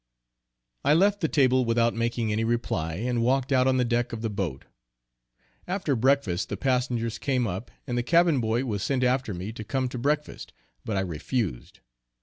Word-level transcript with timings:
I 0.83 0.95
left 0.95 1.21
the 1.21 1.27
table 1.27 1.63
without 1.63 1.93
making 1.93 2.31
any 2.31 2.43
reply, 2.43 2.95
and 2.95 3.21
walked 3.21 3.51
out 3.51 3.67
on 3.67 3.77
the 3.77 3.85
deck 3.85 4.11
of 4.11 4.23
the 4.23 4.31
boat. 4.31 4.65
After 5.67 5.95
breakfast 5.95 6.49
the 6.49 6.57
passengers 6.57 7.19
came 7.19 7.45
up, 7.45 7.69
and 7.85 7.95
the 7.99 8.01
cabin 8.01 8.39
boy 8.41 8.65
was 8.65 8.81
sent 8.81 9.03
after 9.03 9.35
me 9.35 9.51
to 9.51 9.63
come 9.63 9.87
to 9.89 9.99
breakfast, 9.99 10.53
but 10.83 10.97
I 10.97 11.01
refused. 11.01 11.81